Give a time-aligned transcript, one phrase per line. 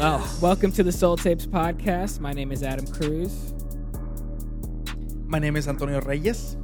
[0.00, 2.20] Well, welcome to the Soul Tapes podcast.
[2.20, 3.52] My name is Adam Cruz,
[5.26, 6.54] My name is Antonio Reyes.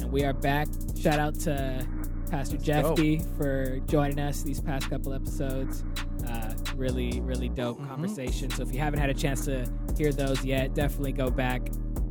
[0.00, 0.66] and we are back.
[0.98, 1.86] Shout out to
[2.30, 2.62] Pastor go.
[2.62, 5.84] Jeffy for joining us these past couple episodes.
[6.26, 7.88] Uh, really, really dope Mhm.
[7.88, 8.48] conversation.
[8.50, 9.66] So if you haven't had a chance to
[9.98, 11.68] hear those yet, definitely go back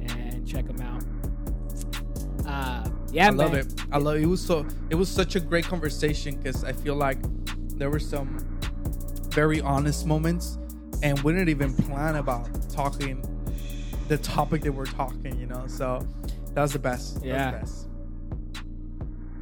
[0.08, 1.04] and check them out.
[2.48, 3.74] Uh, yeah, I love it.
[3.92, 4.28] I love it.
[4.28, 7.18] was so it was such a great conversation because I feel like
[7.78, 8.38] there were some
[9.36, 10.58] very honest moments
[11.04, 13.22] and we didn't even plan about talking
[14.08, 15.66] the topic that we're talking, you know.
[15.68, 16.08] So
[16.54, 17.24] that was the best.
[17.24, 17.52] Yeah.
[17.52, 17.88] the best.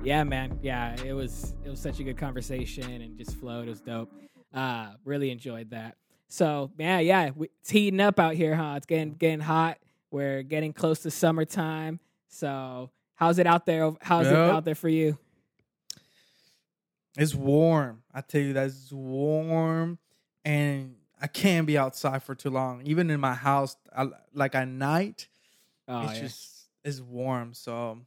[0.04, 0.60] Yeah, man.
[0.64, 3.68] Yeah, it was it was such a good conversation and just flowed.
[3.68, 4.12] It was dope.
[4.52, 5.96] Uh, really enjoyed that.
[6.28, 8.74] So yeah, yeah, we, it's heating up out here, huh?
[8.78, 9.78] It's getting getting hot.
[10.10, 12.00] We're getting close to summertime.
[12.30, 13.92] So how's it out there?
[14.02, 15.20] How's it out there for you?
[17.18, 18.04] It's warm.
[18.14, 20.00] I tell you that's warm
[20.44, 22.82] and I can't be outside for too long.
[22.86, 25.28] Even in my house, I, like at night,
[25.88, 26.22] Oh, it's yeah.
[26.22, 28.00] just it's warm so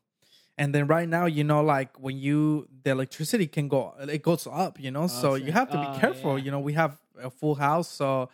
[0.58, 4.46] and then right now you know like when you the electricity can go it goes
[4.46, 6.44] up you know so you have to be Oh, careful yeah.
[6.44, 8.28] you know we have a full house so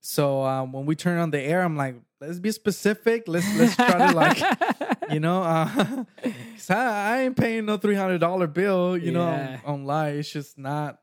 [0.00, 3.24] so um, when we turn on the air i'm like let's be specific.
[3.26, 4.42] Let's let's try to like
[5.10, 6.04] you know uh
[6.70, 9.60] I, I ain't paying no $300 bill you know Yeah.
[9.64, 10.98] on, on light it's just not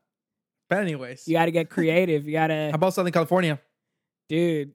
[0.68, 1.28] but anyways.
[1.28, 2.26] You got to get creative.
[2.26, 3.60] You got to how about southern california?
[4.28, 4.72] Dude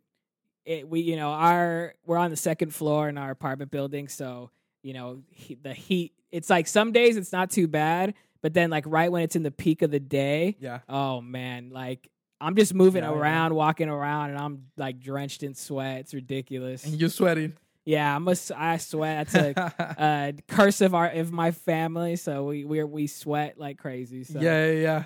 [0.65, 4.51] it, we you know our we're on the second floor in our apartment building so
[4.83, 8.69] you know he, the heat it's like some days it's not too bad but then
[8.69, 10.79] like right when it's in the peak of the day yeah.
[10.87, 12.10] oh man like
[12.41, 13.17] i'm just moving Yeah, yeah.
[13.17, 17.53] around walking around and i'm like drenched in sweat it's ridiculous and you're sweating
[17.85, 22.43] yeah i'm a, i sweat that's a, a curse of our of my family so
[22.45, 25.03] we we we sweat like crazy so yeah yeah yeah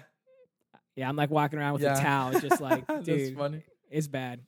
[0.96, 1.98] yeah i'm like walking around with Yeah.
[1.98, 3.62] a towel just like dude funny
[3.92, 4.42] it's bad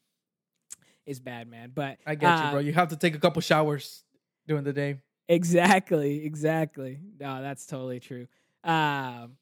[1.06, 2.60] it's bad man but I get you, uh, bro.
[2.60, 4.04] You have to take a couple showers
[4.48, 4.98] during the day.
[5.30, 7.00] Exactly, exactly.
[7.20, 8.28] No, that's totally true.
[8.64, 9.38] Um,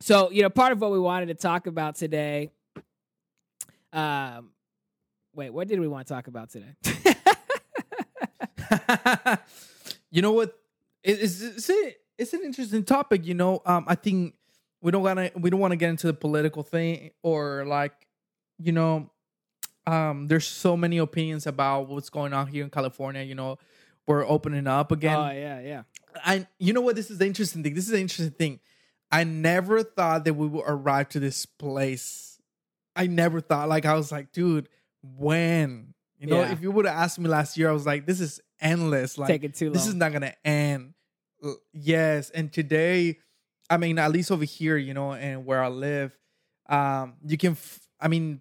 [0.00, 2.50] so you know, part of what we wanted to talk about today.
[3.92, 4.50] Um,
[5.34, 6.74] wait, what did we want to talk about today?
[10.10, 10.54] you know what?
[11.02, 13.26] It- It's, it's, a- it's an interesting topic.
[13.26, 14.34] You know, um, I think
[14.80, 17.92] we don't wanna we don't want to get into the political thing or like,
[18.58, 19.10] you know,
[19.86, 23.22] um, there's so many opinions about what's going on here in California.
[23.22, 23.58] You know,
[24.06, 25.16] we're opening up again.
[25.16, 25.82] oh yeah, yeah.
[26.24, 27.74] and you know what this is the interesting thing.
[27.74, 28.60] This is the interesting thing.
[29.10, 32.40] I never thought that we would arrive to this place.
[32.94, 34.68] I never thought like I was like, dude,
[35.02, 35.94] when?
[36.18, 36.52] You know, Yeah.
[36.52, 39.18] if you would have asked me last year, I was like, this is endless.
[39.18, 39.74] Like Taking too long.
[39.74, 40.94] this is not gonna end.
[41.72, 43.18] Yes, and today,
[43.68, 46.16] I mean, at least over here, you know, and where I live,
[46.68, 47.52] um, you can.
[47.52, 48.40] F- I mean,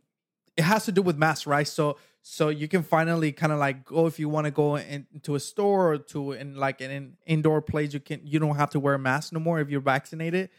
[0.57, 1.67] it has to do with mass, right?
[1.67, 1.97] So,
[2.28, 5.36] so you can finally kind of like go if you want to go in, into
[5.36, 7.94] a store or to in like in an indoor place.
[7.94, 8.22] You can.
[8.25, 10.50] You don't have to wear a mask no more if you're vaccinated.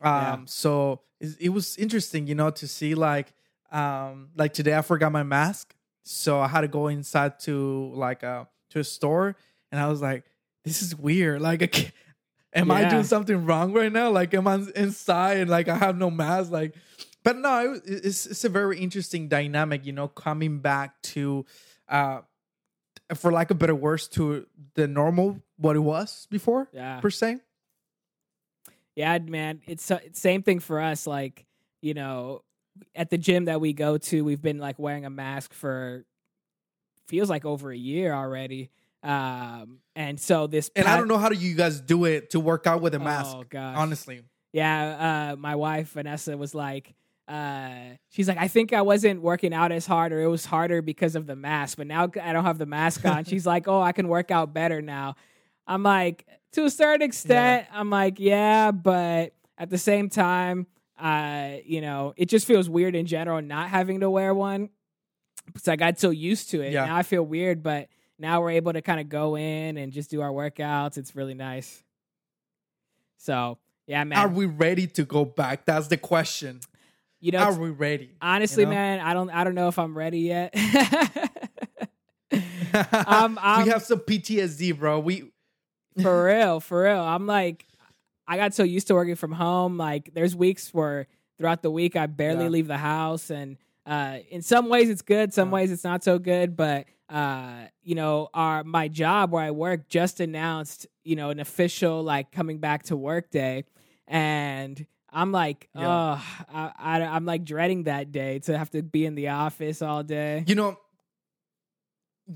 [0.00, 0.36] Um, Yeah.
[0.46, 3.34] so it, it was interesting, you know, to see like,
[3.70, 8.22] um, like today I forgot my mask, so I had to go inside to like
[8.22, 9.36] a to a store,
[9.70, 10.24] and I was like,
[10.64, 11.42] this is weird.
[11.42, 11.94] Like, I can't-
[12.54, 14.08] am I doing something wrong right now?
[14.10, 16.50] Like, am I inside and like I have no mask?
[16.50, 16.74] Like,
[17.24, 21.44] but no, it's it's a very interesting dynamic, you know, coming back to,
[21.88, 22.20] uh,
[23.14, 27.40] for lack of better words, to the normal what it was before Yeah, per se.
[28.96, 29.60] yeah, man.
[29.66, 31.06] It's uh, same thing for us.
[31.06, 31.46] Like
[31.82, 32.42] you know,
[32.94, 36.04] at the gym that we go to, we've been like wearing a mask for
[37.08, 38.70] feels like over a year already.
[39.02, 42.40] Um, and so this And I don't know how do you guys do it to
[42.40, 43.36] work out with a mask.
[43.36, 43.76] Oh, gosh.
[43.76, 44.22] honestly,
[44.54, 46.94] yeah uh my wife vanessa was like
[47.26, 47.72] uh
[48.10, 51.16] she's like i think i wasn't working out as hard or it was harder because
[51.16, 53.24] of the mask but now i don't have the mask on.
[53.30, 55.16] She's like oh i can work out better now.
[55.66, 60.66] I'm like to a certain extent i'm like yeah but at the same time
[61.00, 64.68] uh you know it just feels weird in general not having to wear one.
[65.54, 66.72] It's like i got so used to it.
[66.72, 66.84] Yeah.
[66.84, 67.88] now i feel weird but
[68.18, 70.98] now we're able to kind of go in and just do our workouts.
[70.98, 71.82] It's really nice.
[73.16, 73.56] So
[73.86, 74.18] yeah man.
[74.18, 75.64] Are we ready to go back?
[75.64, 76.60] That's the question.
[77.24, 78.10] You know Are we ready?
[78.20, 78.74] honestly you know?
[78.74, 80.54] man i don't i don't know if i'm ready yet
[83.06, 84.98] Um, um, we have some PTSD, bro.
[85.00, 85.30] We
[86.02, 87.64] for real for real i'm like
[88.26, 91.06] i got so used to working from home like there's weeks where
[91.38, 92.50] throughout the week i barely Yeah.
[92.50, 95.54] leave the house and uh in some ways it's good some Yeah.
[95.54, 99.88] ways it's not so good but uh you know our my job where i work
[99.88, 103.62] just announced you know an official like coming back to work day
[104.08, 106.18] and i'm like Yeah.
[106.18, 109.80] oh I, I I'm like dreading that day to have to be in the office
[109.82, 110.44] all day.
[110.46, 110.78] You know,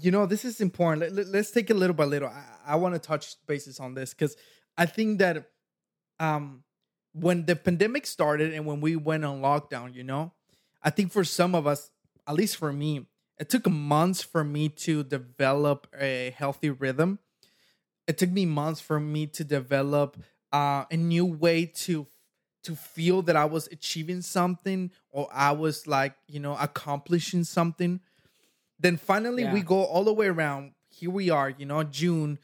[0.00, 1.14] you know, this is important.
[1.14, 2.28] Let, us take it little by little.
[2.28, 4.36] I, I want to touch bases on this because
[4.76, 5.50] I think that
[6.20, 6.64] um
[7.12, 10.32] when the pandemic started and when we went on lockdown, you know,
[10.82, 11.90] I think for some of us,
[12.26, 13.06] at least for me,
[13.40, 17.19] it took months for me to develop a healthy rhythm.
[18.06, 20.22] It took me months for me to develop
[20.52, 22.06] uh, a new way to
[22.69, 28.00] to feel that I was achieving something or I was like, you know, accomplishing something.
[28.79, 29.55] Then finally yeah.
[29.55, 30.73] we go all the way around.
[30.91, 32.38] Here we are, you know, June,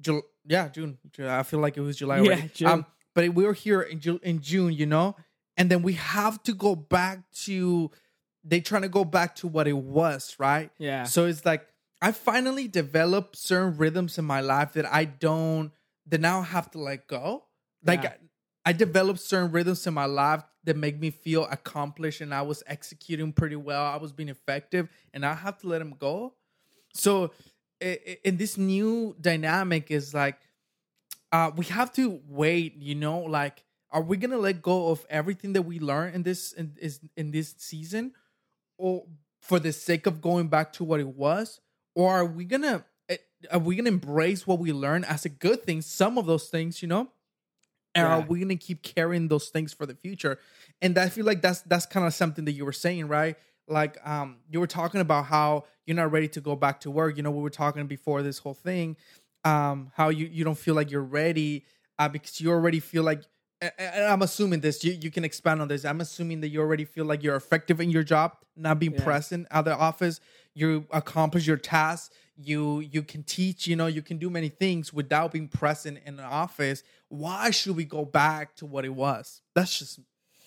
[0.00, 0.96] Ju- yeah, June.
[1.20, 2.40] I feel like it was July already.
[2.40, 2.68] Yeah, June.
[2.68, 5.16] Um, but we are here in, Ju- in June, you know,
[5.58, 7.90] and then we have to go back to
[8.42, 10.70] they trying to go back to what it was, right?
[10.78, 11.04] Yeah.
[11.04, 11.66] So it's like
[12.00, 15.72] I finally developed certain rhythms in my life that I don't
[16.06, 17.44] that now have to let go.
[17.84, 18.14] Like yeah.
[18.64, 22.62] I, developed certain rhythms in my life that make me feel accomplished and I was
[22.66, 23.84] executing pretty well.
[23.84, 26.34] I was being effective and I have to let them go.
[26.92, 27.32] So
[27.80, 30.38] in this new dynamic is like
[31.32, 35.52] uh we have to wait, you know, like are we gonna let go of everything
[35.54, 38.12] that we learned in this in, is in this season
[38.76, 39.04] or
[39.40, 41.60] for the sake of going back to what it was
[41.94, 43.16] or are we gonna eh,
[43.50, 46.82] are we gonna embrace what we learned as a good thing some of those things
[46.82, 47.08] you know
[47.98, 48.16] and yeah.
[48.16, 50.38] are we gonna keep carrying those things for the future
[50.80, 53.36] and i feel like that's that's kind of something that you were saying right
[53.66, 57.16] like um you were talking about how you're not ready to go back to work
[57.16, 58.96] you know we were talking before this whole thing
[59.44, 61.64] um how you you don't feel like you're ready
[61.98, 63.22] uh, because you already feel like
[63.60, 64.84] and I'm assuming this.
[64.84, 65.84] You you can expand on this.
[65.84, 69.02] I'm assuming that you already feel like you're effective in your job, not being yeah.
[69.02, 70.20] present at the office.
[70.54, 72.14] You accomplish your tasks.
[72.40, 73.66] You you can teach.
[73.66, 76.82] You know you can do many things without being present in the office.
[77.08, 79.42] Why should we go back to what it was?
[79.54, 80.00] That's just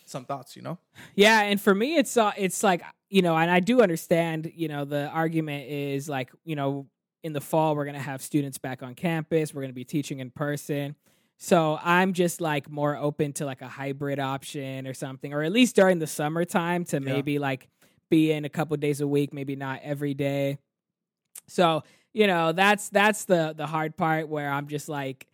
[0.06, 0.56] some thoughts.
[0.56, 0.78] You know.
[1.16, 4.52] Yeah, and for me, it's uh, it's like you know, and I do understand.
[4.56, 6.88] You know, the argument is like you know,
[7.24, 9.54] in the fall we're gonna have students back on campus.
[9.54, 10.96] We're gonna be teaching in person
[11.44, 15.52] so I'm just like more open to like a hybrid option or something, or at
[15.52, 17.14] least during the summertime to yeah.
[17.14, 17.68] maybe like
[18.12, 20.60] be in a couple days a week, maybe not every day.
[21.48, 21.84] So
[22.14, 25.28] you know that's that's the the hard part where I'm just like,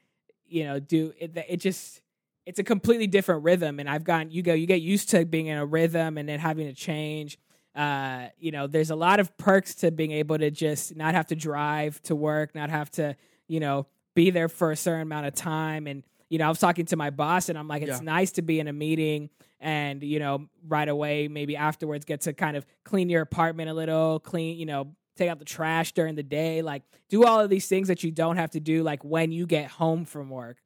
[0.48, 2.02] you know, do it, it just
[2.46, 5.48] it's a completely different rhythm, and I've gotten you go you get used to being
[5.48, 7.38] in a rhythm and then having to change.
[7.76, 11.28] Uh, you know, there's a lot of perks to being able to just not have
[11.28, 13.16] to drive to work, not have to,
[13.48, 15.86] you know, be there for a certain amount of time.
[15.86, 18.04] And, you know, I was talking to my boss and I'm like, it's yeah.
[18.04, 22.34] nice to be in a meeting and, you know, right away, maybe afterwards get to
[22.34, 26.16] kind of clean your apartment a little, clean, you know, take out the trash during
[26.16, 29.04] the day, like do all of these things that you don't have to do like
[29.04, 30.58] when you get home from work.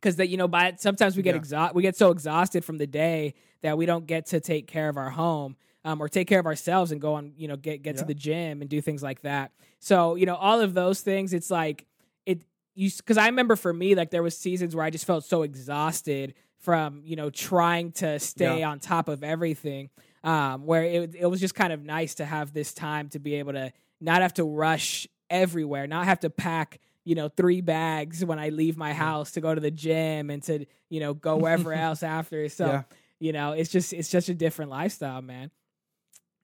[0.00, 1.40] Cause that, you know, by sometimes we get yeah.
[1.40, 4.88] exhausted, we get so exhausted from the day that we don't get to take care
[4.88, 5.56] of our home.
[5.84, 8.00] Um, or take care of ourselves and go on, you know, get get yeah.
[8.00, 9.52] to the gym and do things like that.
[9.78, 11.86] So, you know, all of those things, it's like
[12.26, 12.42] it
[12.74, 15.42] you because I remember for me like there was seasons where I just felt so
[15.42, 18.70] exhausted from you know trying to stay yeah.
[18.70, 19.90] on top of everything
[20.28, 23.36] um, where it it was just kind of nice to have this time to be
[23.36, 28.22] able to not have to rush everywhere, not have to pack you know three bags
[28.22, 31.38] when I leave my house to go to the gym and to you know go
[31.38, 32.50] wherever else after.
[32.50, 32.82] So yeah.
[33.18, 35.50] you know it's just it's just a different lifestyle, man.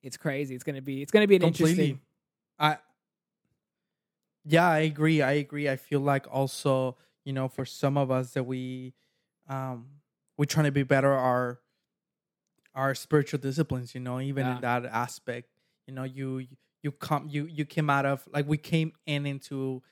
[0.03, 0.55] It's crazy.
[0.55, 1.71] It's gonna be it's gonna be an Completely.
[1.71, 2.01] interesting.
[2.59, 2.79] I
[4.47, 5.21] yeah, I agree.
[5.21, 5.69] I agree.
[5.69, 8.95] I feel like also, you know, for some of us that we
[9.47, 9.89] um
[10.39, 11.61] we're trying to be better our
[12.75, 14.55] our spiritual disciplines, you know, even yeah.
[14.57, 15.49] in that aspect.
[15.87, 16.47] You know, you
[16.83, 19.83] you come you you came out of like we came in into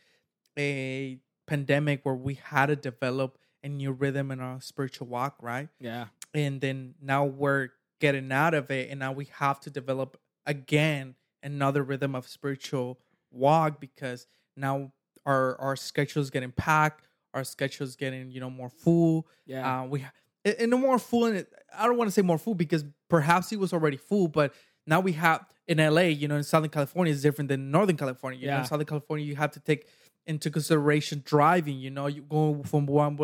[0.58, 5.68] a pandemic where we had to develop a new rhythm in our spiritual walk, right?
[5.80, 6.06] Yeah.
[6.34, 7.70] And then now we're
[8.00, 12.98] getting out of it and now we have to develop again another rhythm of spiritual
[13.30, 14.92] walk because now
[15.24, 19.82] our our schedule is getting packed our schedule is getting you know more full yeah
[19.82, 20.04] uh, we
[20.44, 21.46] and the more full and
[21.76, 24.54] i don't want to say more full because perhaps he was already full but
[24.86, 28.38] now we have in la you know in southern california is different than northern california
[28.38, 28.54] you yeah.
[28.54, 29.86] know in southern california you have to take
[30.26, 33.16] into consideration driving you know you go from one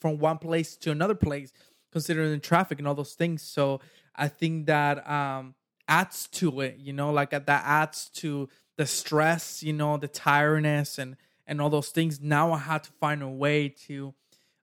[0.00, 1.52] from one place to another place
[1.90, 3.80] considering the traffic and all those things so
[4.14, 5.54] i think that um
[5.88, 10.98] adds to it you know like that adds to the stress, you know, the tiredness
[10.98, 12.20] and and all those things.
[12.20, 14.14] Now I had to find a way to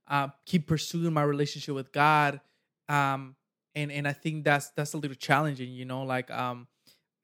[0.08, 2.42] uh, keep pursuing my relationship with God.
[2.90, 3.36] Um,
[3.74, 6.68] and and I think that's that's a little challenging, you know, like um,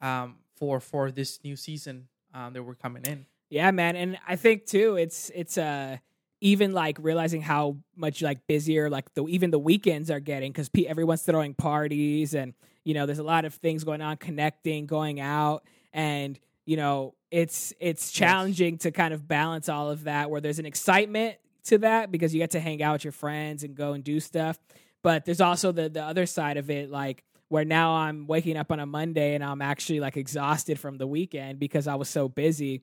[0.01, 3.25] um, for for this new season um, that we're coming in.
[3.49, 5.97] Yeah, man, and I think too, it's it's uh
[6.41, 10.69] even like realizing how much like busier like the even the weekends are getting because
[10.69, 14.87] pe- everyone's throwing parties and you know there's a lot of things going on connecting
[14.87, 20.31] going out and you know it's it's challenging to kind of balance all of that
[20.31, 23.63] where there's an excitement to that because you get to hang out with your friends
[23.63, 24.57] and go and do stuff
[25.03, 28.71] but there's also the the other side of it like where now I'm waking up
[28.71, 32.29] on a Monday and I'm actually like exhausted from the weekend because I was so
[32.29, 32.81] busy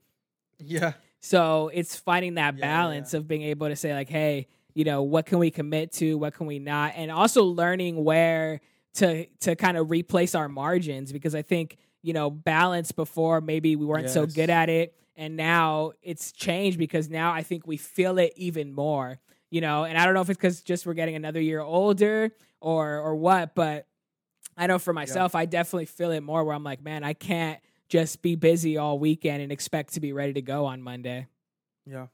[0.58, 0.92] Yeah.
[1.20, 3.18] so it's finding that Yeah, balance yeah.
[3.20, 6.34] of being able to say like, hey, you know, what can we commit to, what
[6.34, 8.60] can we not, and also learning where
[8.94, 13.76] to to kind of replace our margins because I think you know balance before maybe
[13.76, 17.76] we weren't so good at it, and now it's changed because now I think we
[17.76, 19.18] feel it even more.
[19.50, 22.30] You know, and I don't know if it's because just we're getting another year older
[22.60, 23.86] or or what, but
[24.56, 27.60] I know for myself, I definitely feel it more where I'm like, man, I can't
[27.88, 31.26] just be busy all weekend and expect to be ready to go on Monday.
[31.86, 32.08] Yeah.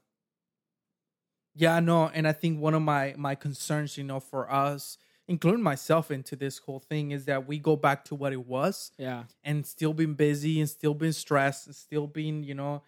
[1.55, 5.63] Yeah, no, and I think one of my my concerns, you know, for us, including
[5.63, 9.23] myself into this whole thing, is that we go back to what it was Yeah.
[9.43, 12.83] and still being busy and still being stressed and still being, you know,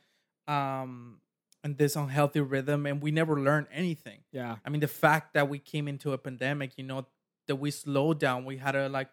[0.48, 1.20] um
[1.64, 4.20] in this unhealthy rhythm and we never learn anything.
[4.32, 4.58] Yeah.
[4.64, 7.06] I mean, the fact that we came into a pandemic, you know,
[7.48, 9.10] that we slowed down, we had to like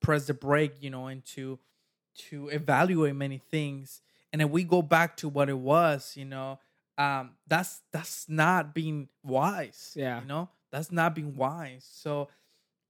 [0.00, 1.58] press the brake, you know, and to
[2.28, 4.00] to evaluate many things.
[4.32, 6.58] And if we go back to what it was, you know,
[6.96, 9.92] um, that's that's not being wise.
[9.96, 10.20] Yeah.
[10.20, 11.88] You know, that's not being wise.
[11.90, 12.28] So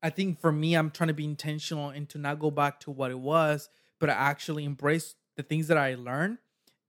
[0.02, 2.90] I think for me, I'm trying to be intentional and to not go back to
[2.90, 3.68] what it was,
[3.98, 6.38] but actually embrace the things that I learned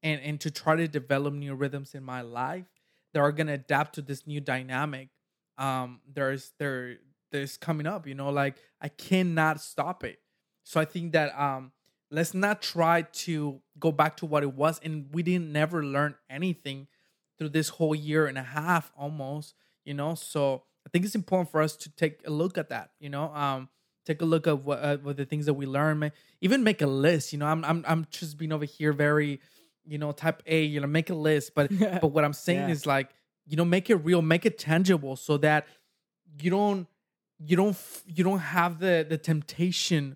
[0.03, 2.65] and and to try to develop new rhythms in my life
[3.13, 5.09] that are gonna adapt to this new dynamic.
[5.57, 6.97] Um, there's there
[7.31, 10.19] there's coming up, you know, like I cannot stop it.
[10.63, 11.71] So I think that um
[12.11, 16.15] let's not try to go back to what it was and we didn't never learn
[16.29, 16.87] anything
[17.37, 19.53] through this whole year and a half almost,
[19.85, 20.15] you know.
[20.15, 23.33] So I think it's important for us to take a look at that, you know.
[23.33, 23.69] Um
[24.05, 26.87] take a look at what, uh, what the things that we learn, even make a
[26.87, 27.45] list, you know.
[27.45, 29.39] I'm I'm I'm just being over here very
[29.85, 31.55] you know, type A, you know, make a list.
[31.55, 31.71] But
[32.01, 32.69] but what I'm saying Yeah.
[32.69, 33.09] is like,
[33.47, 35.65] you know, make it real, make it tangible so that
[36.41, 36.87] you don't
[37.39, 40.15] you don't you don't have the the temptation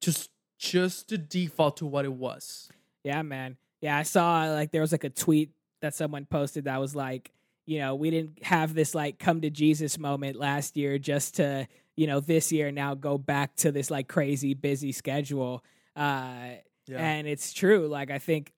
[0.00, 2.68] just just to default to what it was.
[3.02, 3.56] Yeah, man.
[3.80, 5.50] Yeah, I saw like there was like a tweet
[5.82, 7.32] that someone posted that was like,
[7.66, 11.66] you know, we didn't have this like come to Jesus moment last year just to,
[11.96, 15.64] you know, this year now go back to this like crazy busy schedule.
[15.96, 16.56] Uh
[16.98, 17.86] and it's true.
[17.88, 18.52] Like I think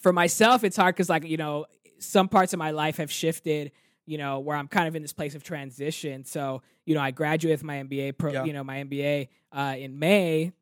[0.00, 1.66] for myself it's hard cuz like, you know,
[1.98, 3.72] some parts of my life have shifted,
[4.06, 6.24] you know, where I'm kind of in this place of transition.
[6.24, 8.44] So, you know, I graduated with my MBA pro, Yeah.
[8.44, 10.52] you know, my MBA uh in May.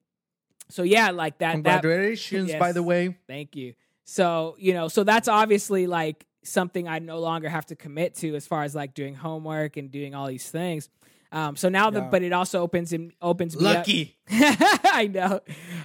[0.69, 3.17] So yeah, like that that Congratulations, by the way.
[3.27, 3.75] Thank you.
[4.05, 8.35] So, you know, so that's obviously like something I no longer have to commit to
[8.37, 10.89] as far as like doing homework and doing all these things.
[11.33, 14.17] Um, so now the but it also opens and opens me up- Lucky.
[14.31, 15.41] I know.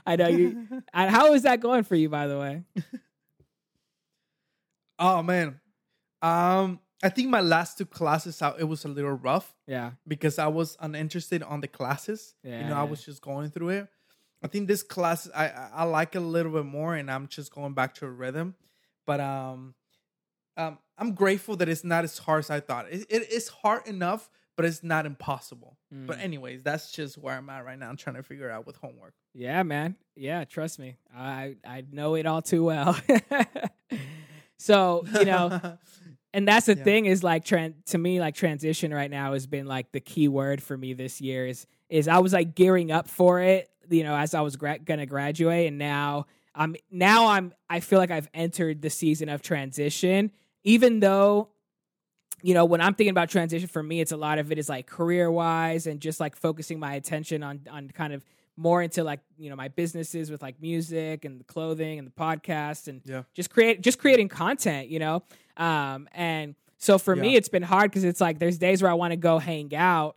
[0.06, 2.64] I know you how is that going for you by the way?
[5.00, 5.60] Oh man.
[6.22, 9.92] Um I think my last two classes out it was a little rough Yeah.
[10.08, 12.36] because I was uninterested on the classes.
[12.44, 13.88] You know, I was just going through it.
[14.44, 17.52] I think this class I I like it a little bit more and I'm just
[17.54, 18.54] going back to a rhythm.
[19.08, 19.74] But um
[20.58, 22.86] um I'm grateful that it's not as hard as I thought.
[22.92, 25.78] It, it is hard enough, but it's not impossible.
[25.92, 26.24] But Mm.
[26.24, 27.90] anyways, that's just where I'm at right now.
[27.90, 29.14] I'm trying to figure out with homework.
[29.34, 29.96] Yeah, man.
[30.16, 30.98] Yeah, trust me.
[31.16, 32.96] I I know it all too well.
[34.58, 35.78] so, you know,
[36.34, 36.84] and that's the Yeah.
[36.84, 40.28] thing is like tran- to me like transition right now has been like the key
[40.28, 44.04] word for me this year is is I was like gearing up for it, you
[44.04, 48.00] know, as I was gra- going to graduate and now I'm now I'm I feel
[48.00, 50.32] like I've entered the season of transition
[50.64, 51.50] even though
[52.44, 54.68] you know, when I'm thinking about transition for me, it's a lot of it is
[54.68, 58.26] like career wise and just like focusing my attention on on kind of
[58.58, 62.12] more into like you know my businesses with like music and the clothing and the
[62.12, 63.24] podcast and Yeah.
[63.36, 65.22] just create just creating content, you know.
[65.56, 68.96] Um, and so for me, it's been hard because it's like there's days where I
[68.96, 70.16] want to go hang out,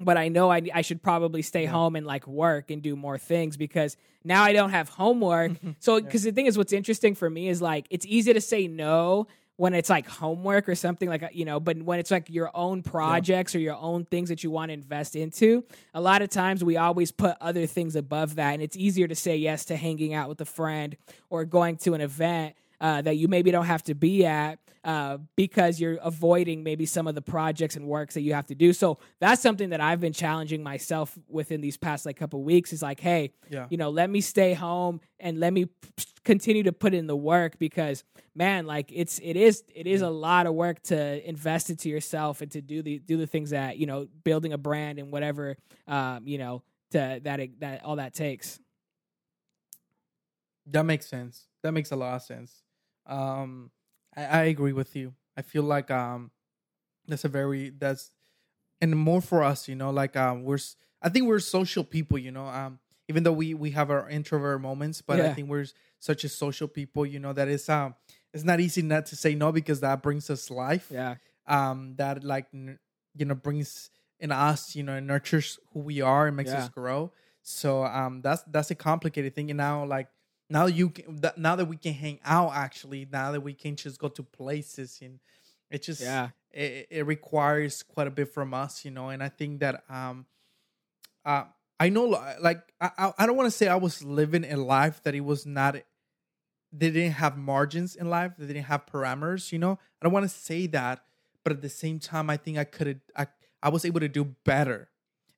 [0.00, 1.70] but I know I I should probably stay Yeah.
[1.70, 5.52] home and like work and do more things because now I don't have homework.
[5.80, 6.02] so Yeah.
[6.04, 9.26] because the thing is, what's interesting for me is like it's easy to say no
[9.56, 12.80] when it's like homework or something like you know but when it's like your own
[12.80, 15.64] projects or your own things that you want to invest into
[15.94, 19.16] a lot of times we always put other things above that and it's easier to
[19.16, 20.96] say yes to hanging out with a friend
[21.28, 25.18] or going to an event uh, that you maybe don't have to be at uh,
[25.36, 28.72] because you're avoiding maybe some of the projects and works that you have to do.
[28.72, 32.72] So that's something that I've been challenging myself within these past like couple weeks.
[32.72, 33.66] Is like, hey, Yeah.
[33.70, 35.66] you know, let me stay home and let me
[36.24, 38.04] continue to put in the work because
[38.34, 42.40] man, like it's it is it is a lot of work to invest into yourself
[42.40, 45.56] and to do the do the things that you know building a brand and whatever
[45.88, 48.60] um, you know to that it, that all that takes.
[50.66, 51.46] That makes sense.
[51.62, 52.62] That makes a lot of sense.
[53.08, 53.70] Um,
[54.16, 55.14] I, I agree with you.
[55.36, 56.30] I feel like um,
[57.06, 58.10] that's a very that's
[58.80, 60.58] and more for us, you know, like um, we're
[61.02, 62.46] I think we're social people, you know.
[62.46, 65.66] Um, even though we we have our introvert moments, but I think we're
[65.98, 67.94] such a social people, you know, that it's um,
[68.34, 70.88] it's not easy not to say no because that brings us life.
[70.90, 72.78] Yeah, um that like n-
[73.16, 76.64] you know brings in us you know and nurtures who we are and makes Yeah.
[76.64, 77.10] us grow
[77.42, 80.08] so um that's that's a complicated thing and now like
[80.50, 83.76] now you can, that, now that we can hang out actually now that we can
[83.76, 85.18] just go to places and
[85.70, 89.28] it just yeah, it, it requires quite a bit from us you know and i
[89.28, 90.26] think that um
[91.24, 91.44] uh
[91.80, 92.04] i know
[92.40, 95.44] like i i don't want to say i was living a life that it was
[95.46, 95.76] not
[96.72, 99.72] they didn't have margins in life they didn't have parameters you know?
[100.00, 101.04] I don't want to say that
[101.44, 103.26] but at the same time i think i could have i
[103.62, 104.88] i was able to do better.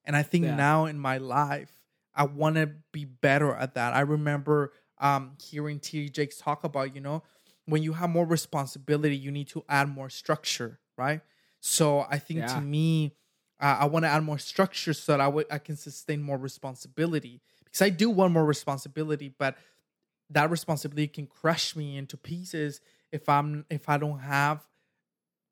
[0.05, 0.55] And i think Yeah.
[0.55, 1.71] now in my life
[2.15, 3.93] i want to be better at that.
[3.93, 7.23] I remember um hearing t jakes talk about you know
[7.65, 11.21] when you have more responsibility you need to add more structure right?
[11.61, 12.55] So i think Yeah.
[12.55, 13.15] to me
[13.59, 16.37] uh, i want to add more structure so that i would i can sustain more
[16.37, 17.41] responsibility.
[17.65, 19.57] Because i do want more responsibility but
[20.29, 22.81] that responsibility can crush me into pieces
[23.11, 24.65] if i'm if i don't have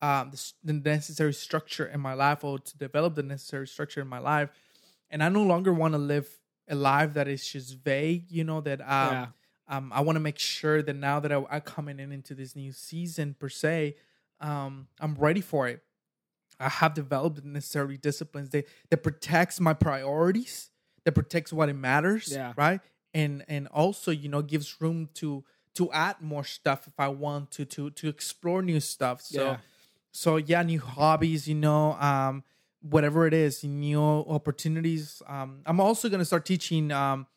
[0.01, 4.07] um the, the necessary structure in my life or to develop the necessary structure in
[4.07, 4.49] my life.
[5.09, 6.29] And i no longer want to live
[6.69, 9.27] a life that is just vague you know that um yeah,
[9.69, 12.55] um, I want to make sure that now that I, I'm coming in into this
[12.55, 13.95] new season per se,
[14.41, 15.81] um, I'm ready for it.
[16.59, 20.71] I have developed the necessary disciplines that that protects my priorities,
[21.05, 22.53] that protects what it matters, Yeah.
[22.57, 22.81] right?
[23.13, 25.43] And and also you know gives room to
[25.75, 29.21] to add more stuff if I want to to to explore new stuff.
[29.21, 29.57] So Yeah.
[30.11, 32.43] so yeah, new hobbies, you know, um,
[32.81, 35.21] whatever it is, new opportunities.
[35.27, 37.27] Um, I'm also gonna start teaching um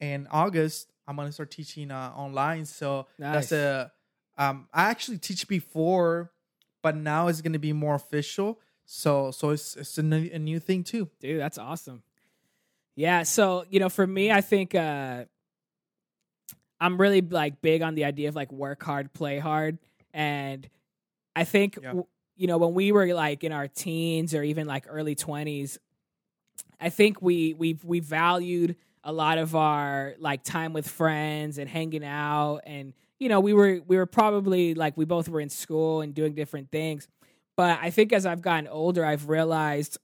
[0.00, 0.91] in August.
[1.06, 2.64] I'm gonna start teaching uh, online.
[2.64, 3.50] So Nice.
[3.50, 3.92] that's a
[4.38, 6.32] um I actually teach before,
[6.82, 8.60] but now it's gonna be more official.
[8.84, 11.08] So so it's it's a new, a new thing too.
[11.20, 12.02] dude, that's awesome.
[12.94, 15.24] Yeah, so you know, for me, I think uh,
[16.80, 19.78] I'm really like big on the idea of like work hard, play hard,
[20.12, 20.68] and
[21.36, 21.88] I think Yeah.
[21.88, 25.78] w- you know when we were like in our teens or even like early 20s,
[26.80, 31.68] I think we we we valued a lot of our like time with friends and
[31.68, 35.48] hanging out and you know we were we were probably like we both were in
[35.48, 37.08] school and doing different things
[37.56, 39.98] but i think as i've gotten older i've realized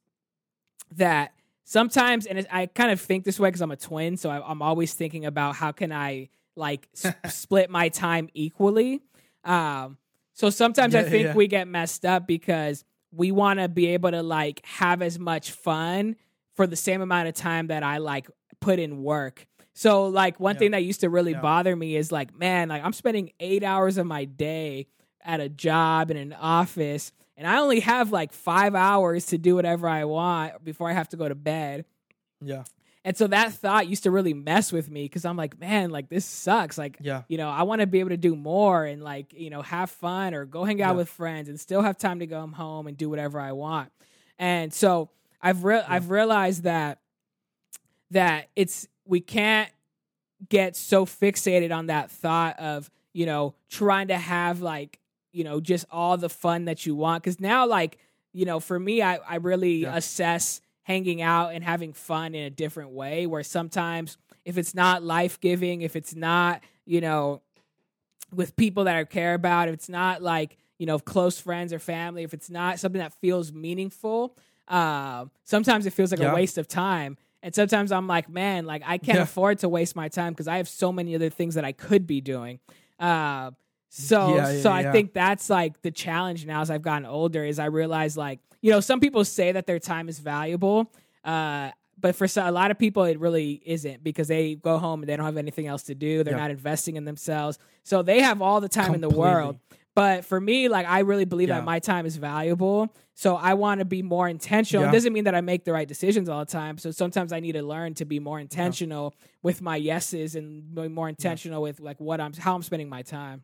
[0.96, 1.32] that
[1.64, 4.62] sometimes and i kind of think this way because i'm a twin so I, i'm
[4.62, 9.02] always thinking about how can i like s- split my time equally
[9.44, 9.96] um
[10.32, 11.34] so sometimes i think yeah.
[11.34, 15.52] we get messed up because we want to be able to like have as much
[15.52, 16.16] fun
[16.54, 18.28] for the same amount of time that i like
[18.60, 20.58] put in work so like one Yeah.
[20.58, 21.40] thing that used to really Yeah.
[21.40, 24.86] bother me is like man like i'm spending eight hours of my day
[25.24, 29.54] at a job in an office and i only have like five hours to do
[29.54, 31.84] whatever i want before i have to go to bed
[32.40, 32.64] Yeah.
[33.04, 36.08] and so that thought used to really mess with me because i'm like man like
[36.08, 37.22] this sucks like Yeah.
[37.28, 39.90] you know i want to be able to do more and like you know have
[39.90, 40.98] fun or go hang out Yeah.
[40.98, 43.92] with friends and still have time to go home and do whatever i want
[44.38, 46.98] and so i've re- i've realized that
[48.10, 49.70] that it's we can't
[50.48, 54.98] get so fixated on that thought of you know trying to have like
[55.32, 57.98] you know just all the fun that you want because now like
[58.32, 59.96] you know for me i, I really Yeah.
[59.96, 65.02] assess hanging out and having fun in a different way where sometimes if it's not
[65.02, 67.42] life-giving if it's not you know
[68.32, 71.78] with people that i care about if it's not like you know close friends or
[71.78, 74.36] family if it's not something that feels meaningful
[74.68, 76.30] um, sometimes it feels like Yeah.
[76.30, 79.22] a waste of time and sometimes i'm like man like i can't Yeah.
[79.22, 82.06] afford to waste my time because i have so many other things that i could
[82.06, 82.60] be doing.
[82.98, 83.52] Uh,
[83.90, 87.44] so Yeah, yeah, so i think that's like the challenge now as i've gotten older
[87.44, 90.92] is i realize like you know some people say that their time is valuable
[91.24, 91.70] uh,
[92.00, 95.08] but for so, a lot of people it really isn't because they go home and
[95.08, 96.22] they don't have anything else to do.
[96.22, 97.58] They're not investing in themselves.
[97.82, 99.58] So they have all the time in the world.
[99.58, 99.77] Completely.
[99.98, 101.56] But for me, like I really believe Yeah.
[101.56, 102.94] that my time is valuable.
[103.14, 104.84] So I want to be more intentional.
[104.84, 104.90] Yeah.
[104.90, 106.78] It doesn't mean that I make the right decisions all the time.
[106.78, 110.86] So sometimes I need to learn to be more intentional with my yeses and be
[110.86, 113.42] more intentional with like what I'm how I'm spending my time.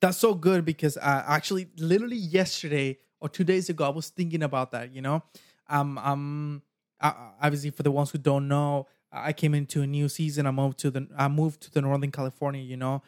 [0.00, 4.42] that's so good because uh, actually, literally yesterday or two days ago, I was thinking
[4.42, 4.94] about that.
[4.94, 5.22] You know,
[5.68, 6.62] um, um,
[7.00, 10.46] uh, obviously for the ones who don't know, I came into a new season.
[10.46, 12.62] I moved to the I moved to the Northern California.
[12.62, 13.02] You know,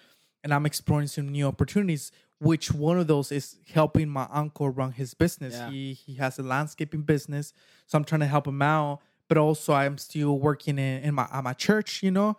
[0.44, 2.12] and I'm exploring some new opportunities.
[2.40, 5.54] Which one of those is helping my uncle run his business?
[5.54, 5.70] Yeah.
[5.70, 7.52] He he has a landscaping business,
[7.86, 9.00] so I'm trying to help him out.
[9.28, 12.02] But also, I'm still working in, in my at my church.
[12.02, 12.36] You know,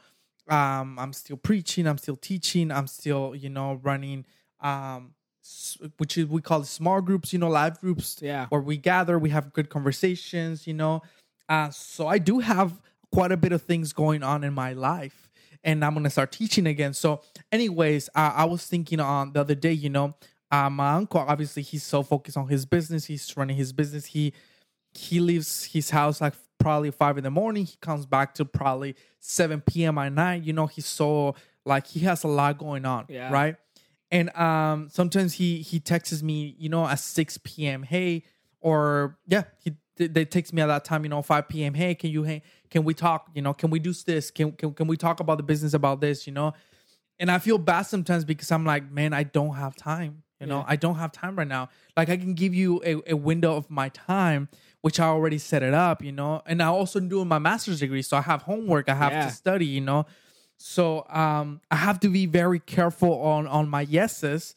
[0.48, 1.86] um, I'm still preaching.
[1.86, 2.72] I'm still teaching.
[2.72, 4.26] I'm still you know running
[4.62, 5.14] um,
[5.98, 7.34] which is we call it small groups.
[7.34, 8.46] You know, live groups Yeah.
[8.48, 10.66] where we gather, we have good conversations.
[10.68, 11.02] You know,
[11.50, 12.80] uh, so I do have
[13.12, 15.29] quite a bit of things going on in my life
[15.64, 16.94] and i'm gonna start teaching again.
[16.94, 20.16] So anyways uh, i was thinking on the other day you know
[20.52, 23.06] uh, my uncle obviously he's so focused on his business.
[23.06, 24.06] He's running his business.
[24.08, 24.34] He
[24.94, 27.66] he leaves his house like probably five in the morning.
[27.66, 30.44] He comes back to probably 7 p.m at night.
[30.44, 33.32] You know he's so like he has a lot going on Yeah.
[33.32, 33.56] right?
[34.12, 38.24] And um sometimes he he texts me you know at 6 p.m hey
[38.60, 39.74] or yeah he
[40.08, 42.84] they text me at that time you know 5 p.m hey can you hey can
[42.84, 44.32] we talk you know can we do this?
[44.32, 46.26] Can, can, can we talk about the business about this?
[46.28, 46.54] You know?
[47.20, 50.60] And i feel bad sometimes because i'm like man i don't have time you know?
[50.60, 50.66] Yeah.
[50.68, 51.70] i don't have time right now.
[51.98, 54.48] Like i can give you a, a window of my time
[54.82, 56.42] which i already set it up you know?
[56.46, 59.26] And i also doing my master's degree so i have homework i have Yeah.
[59.26, 60.06] to study you know?
[60.58, 64.56] So um i have to be very careful on on my yeses.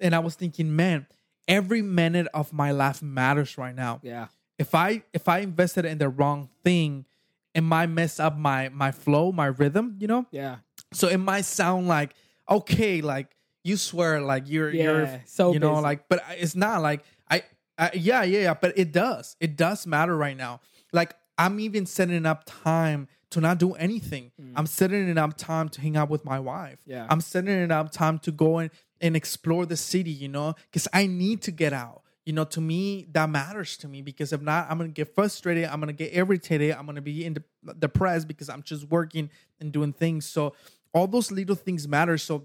[0.00, 1.06] And i was thinking man
[1.48, 4.00] every minute of my life matters right now.
[4.02, 4.26] Yeah.
[4.62, 7.04] If I if I invested in the wrong thing,
[7.52, 10.24] it might mess up my my flow, my rhythm, you know?
[10.30, 10.58] Yeah.
[10.92, 12.14] So it might sound like
[12.48, 13.28] okay, like
[13.64, 15.82] you swear like you're you're so you know busy.
[15.82, 17.42] like but it's not like I,
[17.76, 19.36] I yeah, yeah, yeah, but it does.
[19.40, 20.60] It does matter right now.
[20.92, 24.30] Like I'm even setting up time to not do anything.
[24.54, 26.78] I'm setting it up time to hang out with my wife.
[26.86, 26.92] Mm.
[26.92, 27.06] Yeah.
[27.10, 28.70] I'm setting it up time to go in
[29.00, 32.01] and explore the city, you know, because I need to get out.
[32.24, 35.64] You know, to me, that matters to me because if not, I'm gonna get frustrated.
[35.64, 36.72] I'm gonna get irritated.
[36.72, 39.28] I'm gonna be in de- depressed because I'm just working
[39.60, 40.24] and doing things.
[40.26, 40.54] So
[40.94, 42.16] all those little things matter.
[42.18, 42.44] So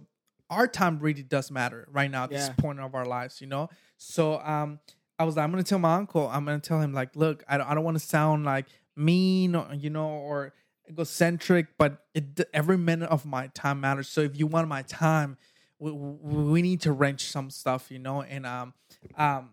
[0.50, 3.70] our time really does matter right now at this point of our lives, you know.
[3.98, 4.80] So um,
[5.20, 6.28] I was like, I'm gonna tell my uncle.
[6.28, 9.56] I'm gonna tell him like, look, I don't, I don't want to sound like mean,
[9.56, 10.54] or, you know, or
[10.90, 14.08] egocentric, but it, every minute of my time matters.
[14.08, 15.38] So if you want my time,
[15.80, 18.74] we, we we need to wrench some stuff, you know, and um,
[19.16, 19.50] um,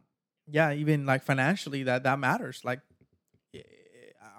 [0.50, 2.61] yeah, even like financially, that that matters.
[2.64, 2.80] Like,
[3.54, 3.61] eh,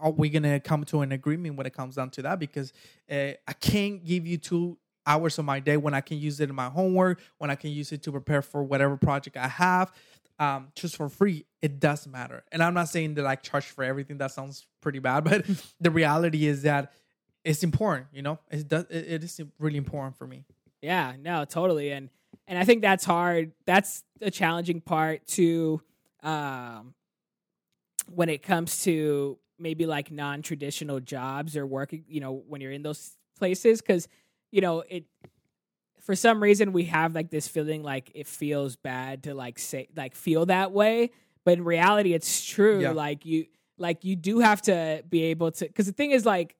[0.02, 2.40] are we gonna come to an agreement when it comes down to that?
[2.40, 2.74] Because
[3.10, 6.50] uh, I can't give you two hours of my day when I can use it
[6.50, 9.92] in my homework, when I can use it to prepare for whatever project I have,
[10.40, 11.46] um, just for free.
[11.62, 14.18] It does matter, and I'm not saying that like charge for everything.
[14.18, 15.46] That sounds pretty bad, but
[15.80, 16.92] the reality is that
[17.44, 18.08] it's important.
[18.14, 18.86] You know, it does.
[18.90, 20.46] It, it is really important for me.
[20.82, 21.92] Yeah, no, totally.
[21.92, 22.10] And
[22.48, 23.52] and I think that's hard.
[23.66, 25.82] That's a challenging part to
[26.26, 26.94] um
[28.08, 32.84] when it comes to maybe like non-traditional jobs or working, you know, when you're in
[32.84, 34.08] those places cuz
[34.52, 35.06] you know, it
[36.02, 39.88] for some reason we have like this feeling like it feels bad to like say
[39.96, 41.12] like feel that way,
[41.44, 42.82] but in reality it's true.
[42.82, 42.92] Yeah.
[42.92, 46.56] Like you like you do have to be able to cuz the thing is like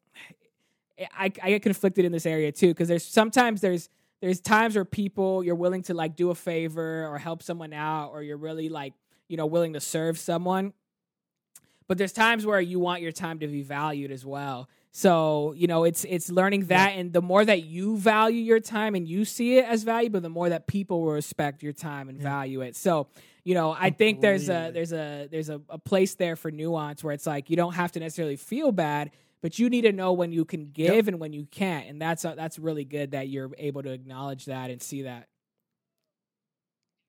[1.18, 3.90] I, I get conflicted in this area too because there's sometimes there's
[4.22, 8.12] there's times where people you're willing to like do a favor or help someone out
[8.12, 8.94] or you're really like
[9.28, 10.74] you know willing to serve someone.
[11.88, 14.68] But there's times where you want your time to be valued as well.
[14.92, 18.96] So you know it's it's learning that and the more that you value your time
[18.96, 22.18] and you see it as valuable the more that people will respect your time and
[22.18, 22.24] Yeah.
[22.24, 22.76] value it.
[22.76, 23.08] So
[23.44, 27.04] you know i think there's a there's a there's a, a place there for nuance
[27.04, 29.12] where it's like you don't have to necessarily feel bad
[29.44, 31.88] but you need to know when you can give and when you can't.
[31.88, 35.28] And that's uh, that's really good that you're able to acknowledge that and see that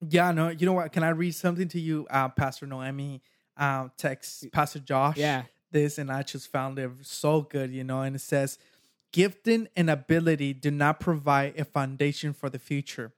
[0.09, 0.93] Yeah, no, you know what?
[0.93, 2.07] Can I read something to you?
[2.11, 3.23] Uh, Pastor Noemi
[3.57, 8.01] um, text Pastor Josh yeah this, and I just found it so good, you know.
[8.01, 8.59] And it says,
[9.13, 13.13] Gifting and ability do not provide a foundation for the future.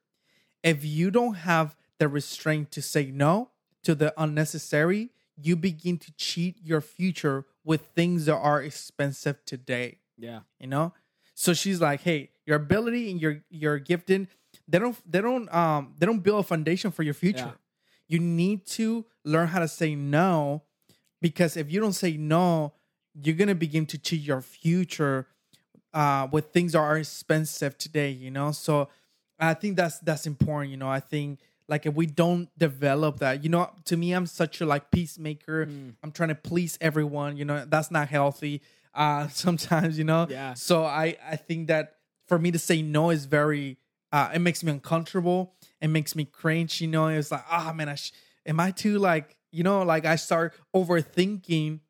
[0.62, 3.50] If you don't have the restraint to say no
[3.82, 9.98] to the unnecessary, you begin to cheat your future with things that are expensive today
[10.18, 10.92] yeah you know
[11.34, 14.26] so she's like hey your ability and your your gifting
[14.68, 17.52] they don't they don't um they don't build a foundation for your future Yeah.
[18.08, 20.62] you need to learn how to say no
[21.20, 22.74] because if you don't say no
[23.22, 25.26] you're gonna begin to cheat your future
[25.94, 28.88] uh with things that are expensive today you know so
[29.38, 33.42] i think that's that's important you know i think like if we don't develop that
[33.42, 35.94] you know to me i'm such a like peacemaker Mm.
[36.02, 38.60] i'm trying to please everyone you know that's not healthy
[38.94, 40.54] uh sometimes you know Yeah.
[40.54, 43.78] so i i think that for me to say no is very
[44.12, 45.54] uh, it makes me uncomfortable.
[45.80, 46.80] It makes me cringe.
[46.80, 48.12] You know, it's like, ah, oh, man, I sh-
[48.46, 51.80] am I too like, you know, like I start overthinking.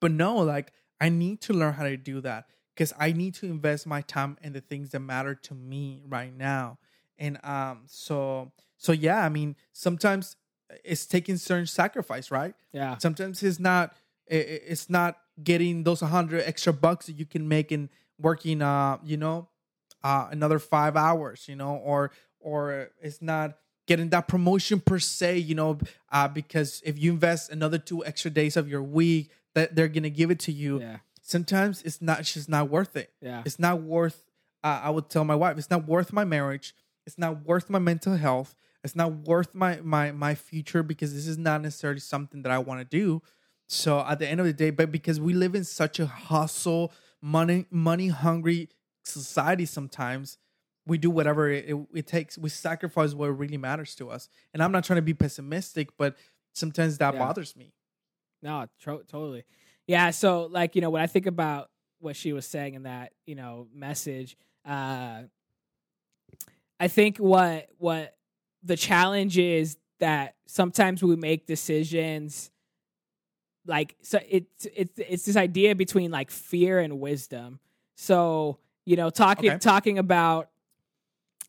[0.00, 3.46] But no, like I need to learn how to do that because I need to
[3.46, 6.78] invest my time in the things that matter to me right now.
[7.18, 10.36] And um, so so yeah, I mean, sometimes
[10.84, 12.54] it's taking certain sacrifice, right?
[12.72, 12.96] Yeah.
[12.98, 13.94] Sometimes it's not
[14.26, 19.16] it's not getting those 100 extra bucks that you can make in working uh you
[19.16, 19.48] know
[20.02, 22.10] uh another 5 hours you know or
[22.40, 25.78] or it's not getting that promotion per se you know
[26.12, 30.10] uh because if you invest another two extra days of your week that they're gonna
[30.10, 30.98] give it to you Yeah.
[31.22, 33.42] sometimes it's not it's just not worth it Yeah.
[33.44, 34.24] it's not worth
[34.64, 36.74] uh, i would tell my wife it's not worth my marriage
[37.06, 41.26] it's not worth my mental health it's not worth my my my future because this
[41.26, 43.20] is not necessarily something that i want to do
[43.66, 46.92] so at the end of the day but because we live in such a hustle
[47.20, 48.68] money money hungry
[49.04, 50.38] society sometimes
[50.86, 54.72] we do whatever it, it, takes we sacrifice what really matters to us and i'm
[54.72, 56.16] not trying to be pessimistic but
[56.52, 57.18] sometimes that Yeah.
[57.20, 57.72] bothers me
[58.42, 59.44] No, tro- totally.
[59.86, 60.10] Yeah.
[60.10, 63.34] So, like, you know, when I think about what she was saying in that, you
[63.34, 65.24] know, message, uh,
[66.78, 68.16] I think what what
[68.62, 72.50] the challenge is that sometimes we make decisions
[73.66, 77.60] like so it's it's it's this idea between like fear and wisdom.
[77.96, 79.58] So, you know, talking Okay.
[79.58, 80.50] talking about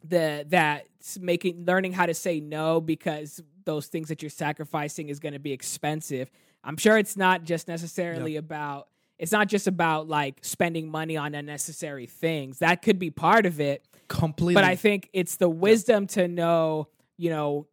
[0.03, 0.87] the that
[1.19, 5.39] making learning how to say no because those things that you're sacrificing is going to
[5.39, 6.29] be expensive.
[6.63, 11.35] I'm sure it's not just necessarily about it's not just about like spending money on
[11.35, 12.59] unnecessary things.
[12.59, 16.87] That could be part of it, completely but I think it's the wisdom to know,
[17.17, 17.67] you know,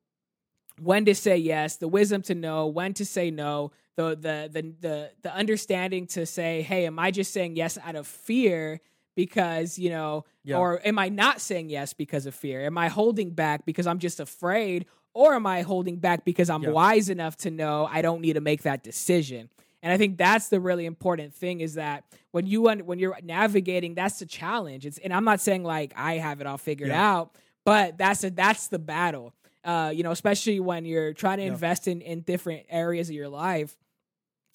[0.79, 4.75] when to say yes, the wisdom to know when to say no, the the the
[4.81, 8.81] the the understanding to say, "Hey, am I just saying yes out of fear
[9.19, 10.59] because, you know, Yeah.
[10.59, 12.65] or am I not saying yes because of fear?
[12.65, 16.63] Am I holding back because I'm just afraid or am I holding back because I'm
[16.63, 16.71] Yeah.
[16.71, 19.51] wise enough to know I don't need to make that decision?"
[19.83, 23.97] And I think that's the really important thing is that when you when you're navigating,
[23.97, 24.87] that's the challenge.
[24.87, 27.03] It's and I'm not saying like I have it all figured Yeah.
[27.19, 29.35] out, but that's a, that's the battle.
[29.65, 31.51] Uh, you know, especially when you're trying to Yeah.
[31.55, 33.77] invest in in different areas of your life,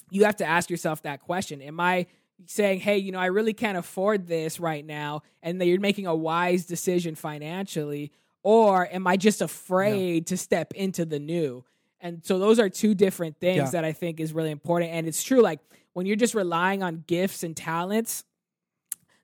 [0.09, 2.05] you have to ask yourself that question: Am I
[2.45, 6.07] saying, "Hey, you know, I really can't afford this right now," and that you're making
[6.07, 8.11] a wise decision financially,
[8.43, 11.63] or am I just afraid to step into the new?
[11.99, 13.69] And so those are two different things Yeah.
[13.71, 14.91] that I think is really important.
[14.91, 15.59] And it's true, like
[15.93, 18.25] when you're just relying on gifts and talents,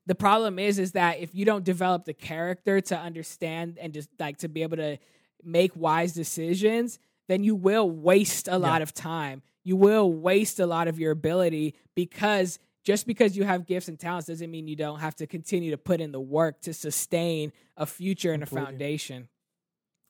[0.06, 4.08] the problem is is that if you don't develop the character to understand and just
[4.18, 4.98] like to be able to
[5.44, 9.42] make wise decisions, then you will waste a lot of time.
[9.62, 13.98] You will waste a lot of your ability because just because you have gifts and
[13.98, 17.52] talents doesn't mean you don't have to continue to put in the work to sustain
[17.76, 19.28] a future and a foundation.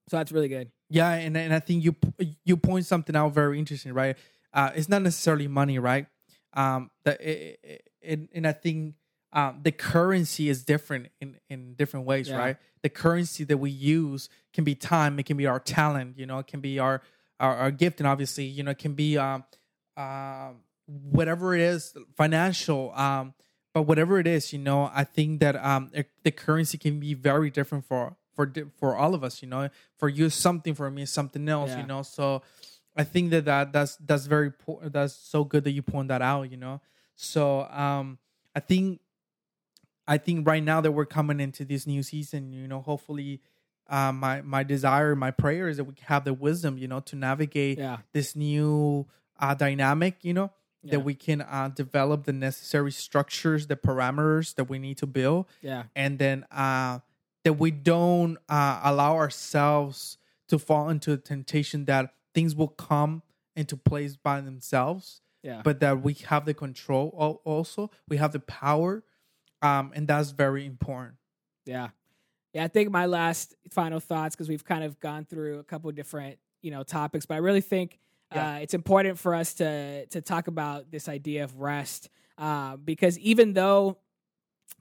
[0.08, 0.70] So that's really good.
[0.88, 1.94] Yeah, and and I think you
[2.44, 4.16] you point something out very interesting, right?
[4.52, 6.06] Uh, it's not necessarily money, right?
[6.52, 8.94] Um, that it, and I think
[9.32, 12.38] um, the currency is different in in different ways, Yeah.
[12.38, 12.56] right?
[12.82, 16.38] The currency that we use can be time, it can be our talent, you know,
[16.38, 17.02] it can be our
[17.38, 19.44] our, our gift, and obviously, you know, it can be um,
[19.96, 20.62] um,
[21.10, 23.34] whatever it is, financial, um,
[23.72, 25.90] but whatever it is, you know, I think that um,
[26.24, 29.68] the currency can be very different for for for all of us, you know.
[29.98, 31.80] For you, something for me, something else, Yeah.
[31.82, 32.02] you know.
[32.02, 32.42] So
[32.96, 36.22] I think that, that that's that's very po- that's so good that you point that
[36.22, 36.80] out, you know.
[37.14, 38.18] So um,
[38.54, 39.00] I think
[40.06, 43.40] I think right now that we're coming into this new season, you know, hopefully.
[43.88, 47.16] Uh, my my desire, my prayer is that we have the wisdom, you know, to
[47.16, 47.96] navigate Yeah.
[48.12, 49.04] this new
[49.40, 50.92] uh, dynamic, you know, Yeah.
[50.92, 55.46] that we can uh, develop the necessary structures, the parameters that we need to build,
[55.60, 55.84] Yeah.
[55.94, 57.00] and then uh,
[57.44, 60.16] that we don't uh, allow ourselves
[60.48, 63.22] to fall into the temptation that things will come
[63.56, 65.60] into place by themselves, Yeah.
[65.62, 67.08] but that we have the control.
[67.44, 69.04] Also, we have the power,
[69.62, 71.16] um, and that's very important.
[71.66, 71.88] Yeah.
[72.54, 75.88] Yeah, I think my last final thoughts because we've kind of gone through a couple
[75.90, 77.98] of different, you know, topics, but I really think
[78.34, 78.54] Yeah.
[78.54, 83.18] uh, it's important for us to to talk about this idea of rest uh, because
[83.18, 83.98] even though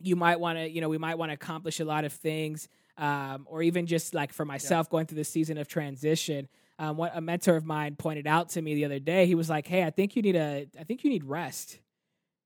[0.02, 2.70] you might want to, you know, we might want to accomplish a lot of things,
[2.98, 6.48] um, or even just like for myself going through this season of transition.
[6.78, 9.50] Um, what a mentor of mine pointed out to me the other day, he was
[9.50, 11.80] like, "Hey, I think you need a, I think you need rest,"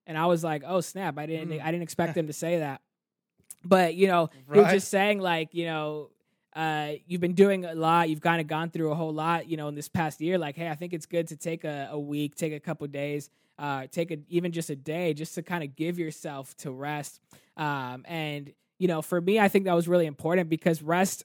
[0.08, 1.20] and I was like, "Oh snap!
[1.20, 1.62] I didn't, Mm.
[1.62, 2.82] I didn't expect him to say that."
[3.64, 6.10] But you know, he was just saying like, you know,
[6.56, 8.10] uh, you've been doing a lot.
[8.10, 10.38] You've kind of gone through a whole lot, you know, in this past year.
[10.38, 13.30] Like, hey, I think it's good to take a, a week, take a couple days,
[13.58, 17.20] uh, take a, even just a day, just to kind of give yourself to rest.
[17.58, 21.24] Um, and you know, for me, I think that was really important because rest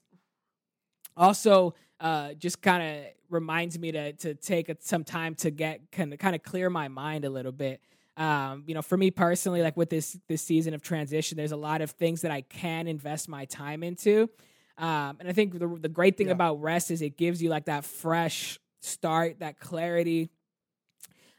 [1.16, 6.12] also uh, just kind of reminds me to to take some time to get kind
[6.12, 7.80] of kind of clear my mind a little bit.
[8.16, 11.56] Um, you know, for me personally, like with this this season of transition, there's a
[11.56, 14.30] lot of things that I can invest my time into.
[14.78, 16.34] Um, and I think the the great thing yeah.
[16.34, 20.30] about rest is it gives you like that fresh start, that clarity,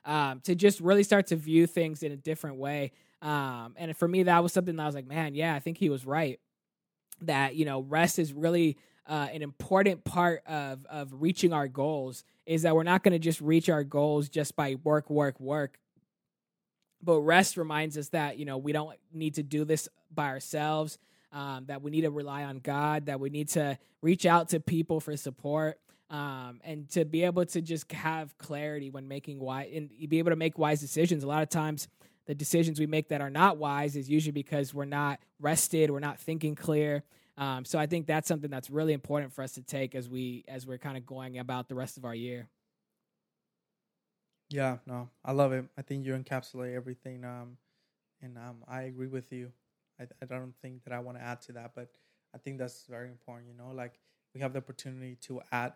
[0.03, 2.91] um, to just really start to view things in a different way.
[3.21, 5.77] Um, and for me, that was something that I was like, man, yeah, I think
[5.77, 6.39] he was right.
[7.21, 12.25] That you know, rest is really uh, an important part of of reaching our goals.
[12.45, 15.79] Is that we're not going to just reach our goals just by work, work, work.
[17.01, 20.97] But rest reminds us that you know we don't need to do this by ourselves.
[21.31, 23.05] Um, that we need to rely on God.
[23.05, 25.79] That we need to reach out to people for support.
[26.09, 30.31] Um, and to be able to just have clarity when making wise and be able
[30.31, 31.23] to make wise decisions.
[31.23, 31.87] A lot of times,
[32.25, 35.99] the decisions we make that are not wise is usually because we're not rested, we're
[35.99, 37.03] not thinking clear.
[37.39, 40.43] Um, so I think that's something that's really important for us to take as we
[40.47, 42.47] as we're kind of going about the rest of our year.
[44.49, 45.65] Yeah, no, I love it.
[45.77, 47.57] I think you encapsulate everything, um,
[48.21, 49.51] and um, I agree with you.
[49.99, 51.89] I, I don't think that I want to add to that, but
[52.33, 53.49] I think that's very important.
[53.49, 53.99] You know, like
[54.33, 55.73] we have the opportunity to add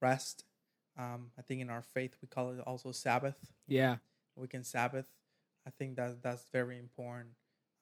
[0.00, 0.44] rest.
[0.98, 3.36] Um, I think in our faith we call it also Sabbath.
[3.66, 3.96] Yeah,
[4.36, 5.06] we can Sabbath
[5.66, 7.30] I think that that's very important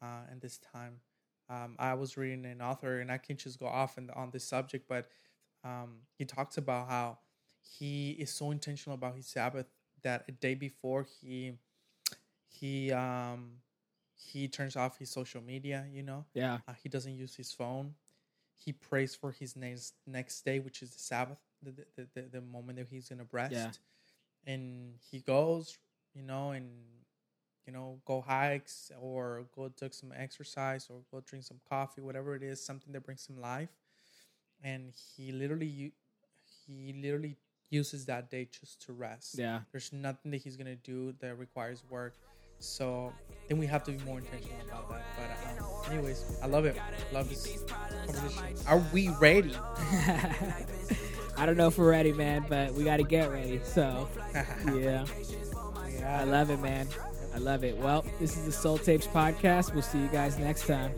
[0.03, 0.97] uh, in this time.
[1.49, 4.45] Um, I was reading an author, and I can't just go off and on this
[4.45, 5.09] subject, but
[5.65, 7.19] um, he talks about how
[7.61, 9.67] he is so intentional about his Sabbath
[10.03, 11.53] that a day before he
[12.49, 13.51] he um
[14.23, 15.87] he turns off his social media.
[15.93, 17.95] You know, yeah, uh, he doesn't use his phone.
[18.55, 22.41] He prays for his next next day, which is the Sabbath, the the, the, the
[22.41, 23.71] moment that he's gonna rest, yeah.
[24.47, 25.79] and he goes,
[26.15, 26.71] you know, and
[27.67, 32.35] you know, go hikes or go do some exercise or go drink some coffee, whatever
[32.35, 33.69] it is, something that brings him life.
[34.63, 35.93] And he literally,
[36.67, 37.37] he literally
[37.71, 39.39] uses that day just to rest.
[39.39, 39.61] Yeah.
[39.71, 42.15] There's nothing that he's gonna do that requires work.
[42.61, 43.13] So
[43.49, 45.03] then we have to be more intentional about that.
[45.17, 46.77] But um, anyways, I love it.
[47.13, 48.57] Love this conversation.
[48.69, 49.55] Are we ready?
[51.37, 53.61] I don't know if we're ready, man, but we got to get ready.
[53.65, 55.07] So yeah.
[55.89, 56.87] yeah, I love it, man.
[57.35, 57.77] I love it.
[57.79, 59.73] Well, this is the Soul Tapes podcast.
[59.73, 60.93] We'll see you guys next time.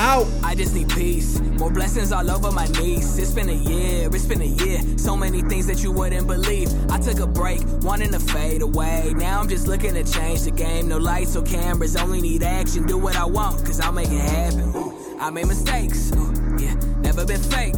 [0.00, 0.26] Out.
[0.42, 1.38] I just need peace.
[1.58, 3.18] More blessings all over my knees.
[3.18, 4.80] It's been a year, it's been a year.
[4.96, 6.68] So many things that you wouldn't believe.
[6.90, 9.12] I took a break, wanting to fade away.
[9.14, 10.88] Now I'm just looking to change the game.
[10.88, 12.86] No lights or cameras, only need action.
[12.86, 14.72] Do what I want, cause I'll make it happen.
[15.20, 16.10] I made mistakes,
[16.58, 17.74] yeah, never been fake.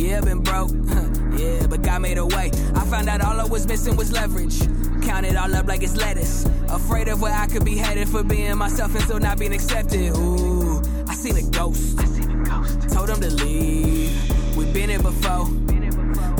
[0.00, 0.70] Yeah, been broke,
[1.36, 2.50] yeah, but God made a way.
[2.74, 4.60] I found out all I was missing was leverage.
[5.02, 6.46] Count it all up like it's lettuce.
[6.70, 10.16] Afraid of where I could be headed for being myself and still not being accepted.
[10.16, 10.80] Ooh,
[11.20, 12.00] seen a ghost.
[12.00, 12.88] I seen a ghost.
[12.88, 14.56] Told him to leave.
[14.56, 15.46] We've been here before.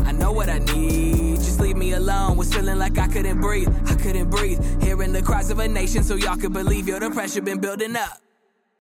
[0.07, 1.37] I know what I need.
[1.37, 2.39] Just leave me alone.
[2.39, 3.69] Was feeling like I couldn't breathe.
[3.87, 4.59] I couldn't breathe.
[4.83, 6.89] Hearing the cries of a nation so y'all could believe.
[6.89, 8.20] Yo, the pressure been building up.